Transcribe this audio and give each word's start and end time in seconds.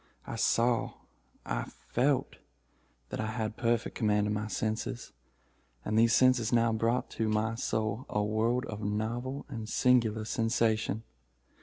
I 0.25 0.35
saw—I 0.35 1.65
felt 1.91 2.37
that 3.09 3.19
I 3.21 3.27
had 3.27 3.55
perfect 3.55 3.93
command 3.93 4.25
of 4.25 4.33
my 4.33 4.47
senses—and 4.47 5.95
these 5.95 6.15
senses 6.15 6.51
now 6.51 6.73
brought 6.73 7.11
to 7.11 7.29
my 7.29 7.53
soul 7.53 8.07
a 8.09 8.23
world 8.23 8.65
of 8.65 8.81
novel 8.83 9.45
and 9.47 9.69
singular 9.69 10.25
sensation. 10.25 11.03